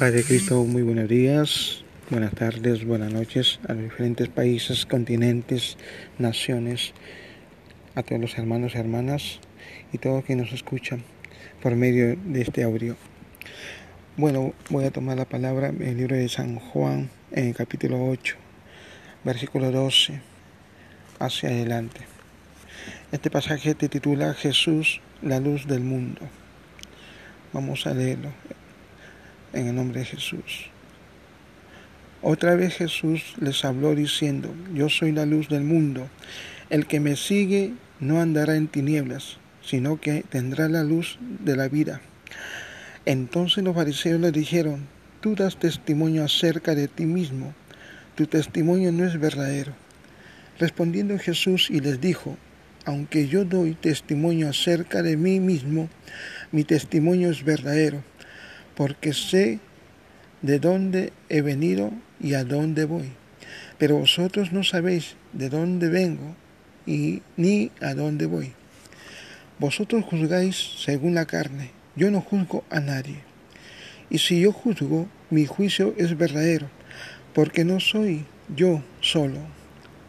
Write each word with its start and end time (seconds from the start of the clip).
Padre 0.00 0.24
Cristo, 0.24 0.64
muy 0.64 0.80
buenos 0.80 1.10
días, 1.10 1.84
buenas 2.08 2.32
tardes, 2.32 2.86
buenas 2.86 3.12
noches 3.12 3.60
a 3.68 3.74
los 3.74 3.82
diferentes 3.82 4.30
países, 4.30 4.86
continentes, 4.86 5.76
naciones, 6.16 6.94
a 7.94 8.02
todos 8.02 8.18
los 8.18 8.38
hermanos 8.38 8.72
y 8.74 8.78
hermanas 8.78 9.40
y 9.92 9.98
todos 9.98 10.24
que 10.24 10.36
nos 10.36 10.54
escuchan 10.54 11.04
por 11.62 11.76
medio 11.76 12.16
de 12.16 12.40
este 12.40 12.62
audio. 12.62 12.96
Bueno, 14.16 14.54
voy 14.70 14.86
a 14.86 14.90
tomar 14.90 15.18
la 15.18 15.26
palabra 15.26 15.68
en 15.68 15.82
el 15.82 15.98
libro 15.98 16.16
de 16.16 16.30
San 16.30 16.56
Juan, 16.56 17.10
en 17.32 17.48
el 17.48 17.54
capítulo 17.54 18.02
8, 18.02 18.36
versículo 19.22 19.70
12, 19.70 20.18
hacia 21.18 21.50
adelante. 21.50 22.00
Este 23.12 23.28
pasaje 23.28 23.74
te 23.74 23.90
titula 23.90 24.32
Jesús, 24.32 25.02
la 25.20 25.40
luz 25.40 25.66
del 25.66 25.82
mundo. 25.82 26.22
Vamos 27.52 27.86
a 27.86 27.92
leerlo 27.92 28.30
en 29.52 29.68
el 29.68 29.74
nombre 29.74 30.00
de 30.00 30.06
Jesús. 30.06 30.70
Otra 32.22 32.54
vez 32.54 32.74
Jesús 32.74 33.34
les 33.40 33.64
habló 33.64 33.94
diciendo, 33.94 34.54
yo 34.74 34.90
soy 34.90 35.12
la 35.12 35.24
luz 35.24 35.48
del 35.48 35.64
mundo. 35.64 36.08
El 36.68 36.86
que 36.86 37.00
me 37.00 37.16
sigue 37.16 37.72
no 37.98 38.20
andará 38.20 38.56
en 38.56 38.68
tinieblas, 38.68 39.38
sino 39.64 39.98
que 39.98 40.22
tendrá 40.28 40.68
la 40.68 40.84
luz 40.84 41.18
de 41.20 41.56
la 41.56 41.68
vida. 41.68 42.02
Entonces 43.06 43.64
los 43.64 43.74
fariseos 43.74 44.20
le 44.20 44.32
dijeron, 44.32 44.86
tú 45.22 45.34
das 45.34 45.58
testimonio 45.58 46.22
acerca 46.22 46.74
de 46.74 46.88
ti 46.88 47.06
mismo, 47.06 47.54
tu 48.16 48.26
testimonio 48.26 48.92
no 48.92 49.06
es 49.06 49.18
verdadero. 49.18 49.72
Respondiendo 50.58 51.18
Jesús 51.18 51.70
y 51.70 51.80
les 51.80 52.02
dijo, 52.02 52.36
aunque 52.84 53.28
yo 53.28 53.46
doy 53.46 53.74
testimonio 53.74 54.50
acerca 54.50 55.02
de 55.02 55.16
mí 55.16 55.40
mismo, 55.40 55.88
mi 56.52 56.64
testimonio 56.64 57.30
es 57.30 57.44
verdadero 57.44 58.02
porque 58.80 59.12
sé 59.12 59.58
de 60.40 60.58
dónde 60.58 61.12
he 61.28 61.42
venido 61.42 61.92
y 62.18 62.32
a 62.32 62.44
dónde 62.44 62.86
voy. 62.86 63.12
Pero 63.76 63.98
vosotros 63.98 64.52
no 64.52 64.64
sabéis 64.64 65.16
de 65.34 65.50
dónde 65.50 65.90
vengo 65.90 66.34
y 66.86 67.20
ni 67.36 67.72
a 67.82 67.92
dónde 67.92 68.24
voy. 68.24 68.54
Vosotros 69.58 70.02
juzgáis 70.06 70.56
según 70.82 71.14
la 71.14 71.26
carne, 71.26 71.72
yo 71.94 72.10
no 72.10 72.22
juzgo 72.22 72.64
a 72.70 72.80
nadie. 72.80 73.16
Y 74.08 74.16
si 74.16 74.40
yo 74.40 74.50
juzgo, 74.50 75.08
mi 75.28 75.44
juicio 75.44 75.92
es 75.98 76.16
verdadero, 76.16 76.70
porque 77.34 77.66
no 77.66 77.80
soy 77.80 78.24
yo 78.56 78.82
solo, 79.02 79.40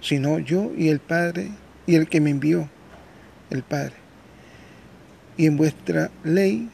sino 0.00 0.38
yo 0.38 0.70
y 0.78 0.90
el 0.90 1.00
Padre 1.00 1.48
y 1.88 1.96
el 1.96 2.08
que 2.08 2.20
me 2.20 2.30
envió, 2.30 2.70
el 3.50 3.64
Padre. 3.64 3.96
Y 5.36 5.46
en 5.46 5.56
vuestra 5.56 6.12
ley 6.22 6.70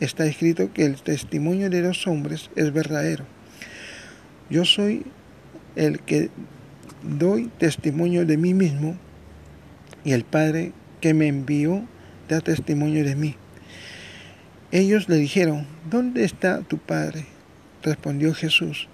está 0.00 0.26
escrito 0.26 0.72
que 0.72 0.84
el 0.84 1.00
testimonio 1.02 1.70
de 1.70 1.82
los 1.82 2.06
hombres 2.06 2.50
es 2.56 2.72
verdadero. 2.72 3.24
Yo 4.50 4.64
soy 4.64 5.04
el 5.74 6.00
que 6.00 6.30
doy 7.02 7.50
testimonio 7.58 8.26
de 8.26 8.36
mí 8.36 8.54
mismo 8.54 8.96
y 10.04 10.12
el 10.12 10.24
Padre 10.24 10.72
que 11.00 11.14
me 11.14 11.28
envió 11.28 11.86
da 12.28 12.40
testimonio 12.40 13.04
de 13.04 13.16
mí. 13.16 13.36
Ellos 14.72 15.08
le 15.08 15.16
dijeron, 15.16 15.66
¿dónde 15.88 16.24
está 16.24 16.60
tu 16.62 16.78
Padre? 16.78 17.24
Respondió 17.82 18.34
Jesús, 18.34 18.88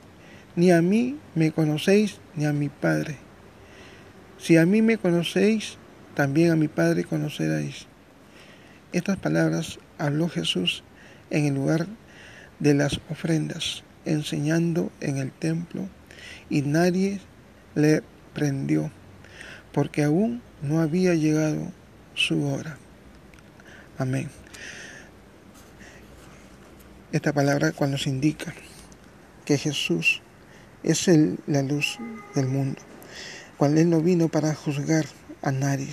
ni 0.55 0.70
a 0.70 0.83
mí 0.83 1.16
me 1.34 1.50
conocéis 1.50 2.20
ni 2.37 2.44
a 2.44 2.53
mi 2.53 2.69
Padre. 2.69 3.16
Si 4.39 4.56
a 4.56 4.66
mí 4.66 4.83
me 4.83 4.98
conocéis, 4.98 5.78
también 6.14 6.50
a 6.50 6.56
mi 6.56 6.69
Padre 6.69 7.05
conoceréis. 7.05 7.87
Estas 8.92 9.16
palabras 9.16 9.78
habló 9.98 10.28
Jesús 10.28 10.84
en 11.33 11.47
el 11.47 11.55
lugar 11.55 11.86
de 12.58 12.75
las 12.75 13.00
ofrendas, 13.11 13.83
enseñando 14.05 14.92
en 15.00 15.16
el 15.16 15.33
templo, 15.33 15.88
y 16.50 16.61
nadie 16.61 17.20
le 17.75 18.02
prendió, 18.34 18.93
porque 19.72 20.04
aún 20.04 20.43
no 20.60 20.81
había 20.81 21.15
llegado 21.15 21.72
su 22.15 22.47
hora. 22.47 22.76
Amén. 23.97 24.28
Esta 27.12 27.32
palabra 27.32 27.72
cuando 27.72 27.97
nos 27.97 28.06
indica 28.06 28.53
que 29.47 29.56
Jesús 29.56 30.20
es 30.82 31.09
la 31.47 31.62
luz 31.62 31.99
del 32.34 32.47
mundo, 32.47 32.81
cuando 33.56 33.81
Él 33.81 33.88
no 33.88 34.03
vino 34.03 34.28
para 34.28 34.54
juzgar 34.54 35.06
a 35.41 35.50
nadie, 35.50 35.88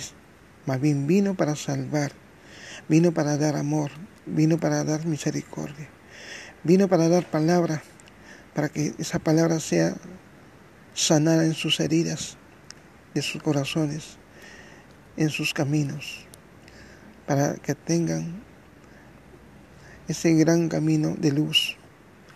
más 0.66 0.80
bien 0.82 1.06
vino 1.06 1.34
para 1.34 1.56
salvar, 1.56 2.12
vino 2.88 3.12
para 3.12 3.38
dar 3.38 3.56
amor, 3.56 3.90
vino 4.26 4.58
para 4.58 4.84
dar 4.84 5.06
misericordia, 5.06 5.88
vino 6.62 6.88
para 6.88 7.08
dar 7.08 7.28
palabra, 7.30 7.82
para 8.54 8.68
que 8.68 8.94
esa 8.98 9.18
palabra 9.18 9.60
sea 9.60 9.94
sanada 10.94 11.44
en 11.44 11.54
sus 11.54 11.80
heridas, 11.80 12.36
de 13.14 13.22
sus 13.22 13.42
corazones, 13.42 14.18
en 15.16 15.30
sus 15.30 15.54
caminos, 15.54 16.26
para 17.26 17.54
que 17.54 17.74
tengan 17.74 18.42
ese 20.08 20.34
gran 20.34 20.68
camino 20.68 21.14
de 21.18 21.32
luz, 21.32 21.76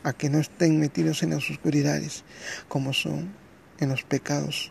a 0.03 0.13
que 0.13 0.29
no 0.29 0.39
estén 0.39 0.79
metidos 0.79 1.23
en 1.23 1.31
las 1.31 1.49
oscuridades, 1.51 2.25
como 2.69 2.93
son 2.93 3.35
en 3.79 3.89
los 3.89 4.03
pecados, 4.05 4.71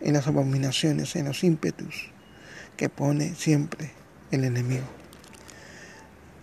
en 0.00 0.14
las 0.14 0.26
abominaciones, 0.26 1.14
en 1.16 1.26
los 1.26 1.44
ímpetus 1.44 2.10
que 2.76 2.88
pone 2.88 3.34
siempre 3.34 3.92
el 4.30 4.44
enemigo 4.44 5.01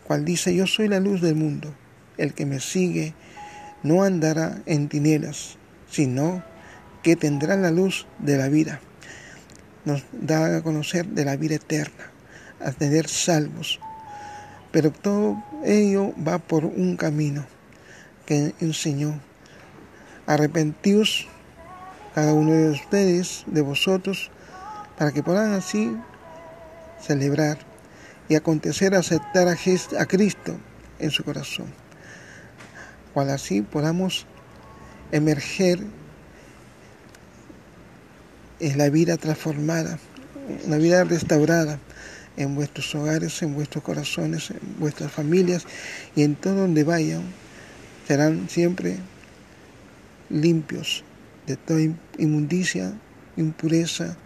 cual 0.10 0.26
dice, 0.26 0.56
yo 0.56 0.66
soy 0.66 0.88
la 0.88 1.00
luz 1.00 1.22
del 1.22 1.36
mundo, 1.36 1.72
el 2.18 2.34
que 2.34 2.48
me 2.48 2.60
sigue 2.60 3.14
no 3.84 4.02
andará 4.02 4.64
en 4.66 4.90
tinieblas, 4.90 5.60
sino 5.88 6.44
que 7.04 7.16
tendrá 7.16 7.56
la 7.58 7.70
luz 7.70 8.08
de 8.18 8.36
la 8.36 8.50
vida. 8.50 8.82
Nos 9.86 10.04
da 10.12 10.58
a 10.58 10.64
conocer 10.64 11.06
de 11.06 11.26
la 11.26 11.36
vida 11.36 11.58
eterna, 11.58 12.10
a 12.60 12.72
tener 12.72 13.08
salvos. 13.08 13.80
Pero 14.72 14.92
todo 14.92 15.44
ello 15.64 16.12
va 16.28 16.40
por 16.40 16.66
un 16.66 16.98
camino 16.98 17.46
que 18.26 18.56
enseñó. 18.62 19.22
Arrepentíos 20.26 21.28
cada 22.16 22.34
uno 22.34 22.54
de 22.54 22.72
ustedes, 22.72 23.44
de 23.46 23.62
vosotros, 23.62 24.32
para 24.98 25.12
que 25.12 25.22
puedan 25.22 25.54
así 25.54 25.96
celebrar 27.00 27.69
y 28.30 28.36
acontecer 28.36 28.94
aceptar 28.94 29.48
a 29.48 30.06
Cristo 30.06 30.56
en 31.00 31.12
su 31.12 31.24
corazón, 31.24 31.68
cual 33.14 33.32
así 33.32 33.62
podamos 33.62 34.26
emerger 35.12 35.80
en 38.60 38.78
la 38.78 38.90
vida 38.90 39.18
transformada, 39.18 39.98
una 40.66 40.78
vida 40.78 41.04
restaurada 41.04 41.80
en 42.38 42.56
vuestros 42.56 42.94
hogares, 42.96 43.42
en 43.42 43.56
vuestros 43.56 43.84
corazones, 43.84 44.52
en 44.52 44.60
vuestras 44.80 45.12
familias 45.12 45.66
y 46.16 46.24
en 46.24 46.36
todo 46.36 46.56
donde 46.56 46.84
vayan, 46.84 47.24
serán 48.08 48.48
siempre 48.48 48.98
limpios 50.30 51.04
de 51.48 51.58
toda 51.58 51.82
inmundicia, 52.18 52.94
impureza 53.38 54.18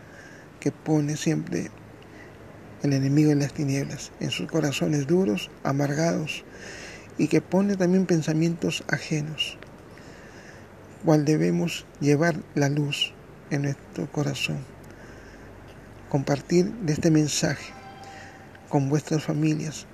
que 0.59 0.71
pone 0.71 1.15
siempre 1.15 1.71
el 2.83 2.93
enemigo 2.93 3.31
en 3.31 3.39
las 3.39 3.53
tinieblas, 3.53 4.11
en 4.19 4.29
sus 4.29 4.49
corazones 4.49 5.07
duros, 5.07 5.49
amargados, 5.63 6.43
y 7.17 7.27
que 7.27 7.41
pone 7.41 7.75
también 7.77 8.05
pensamientos 8.05 8.83
ajenos, 8.87 9.57
cual 11.05 11.25
debemos 11.25 11.85
llevar 11.99 12.35
la 12.55 12.69
luz 12.69 13.13
en 13.49 13.63
nuestro 13.63 14.11
corazón, 14.11 14.59
compartir 16.09 16.71
de 16.71 16.93
este 16.93 17.09
mensaje 17.09 17.71
con 18.69 18.89
vuestras 18.89 19.23
familias, 19.23 19.85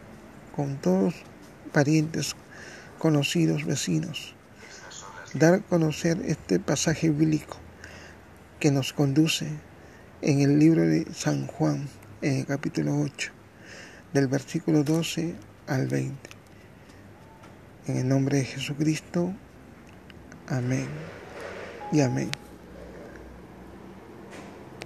con 0.55 0.77
todos 0.77 1.13
parientes, 1.71 2.35
conocidos, 2.97 3.65
vecinos, 3.65 4.33
dar 5.33 5.53
a 5.53 5.59
conocer 5.59 6.21
este 6.25 6.59
pasaje 6.59 7.09
bíblico 7.09 7.57
que 8.59 8.71
nos 8.71 8.93
conduce 8.93 9.47
en 10.21 10.41
el 10.41 10.59
libro 10.59 10.81
de 10.81 11.05
San 11.13 11.47
Juan, 11.47 11.87
en 12.21 12.37
el 12.37 12.45
capítulo 12.45 12.99
8, 12.99 13.31
del 14.13 14.27
versículo 14.27 14.83
12 14.83 15.35
al 15.67 15.87
20. 15.87 16.29
En 17.87 17.97
el 17.97 18.07
nombre 18.07 18.39
de 18.39 18.45
Jesucristo, 18.45 19.33
amén 20.47 20.87
y 21.91 22.01
amén. 22.01 22.29